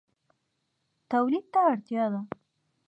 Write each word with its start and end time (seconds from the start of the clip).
تولید 1.09 1.45
ته 1.53 1.59
اړتیا 1.71 2.05
ده 2.13 2.21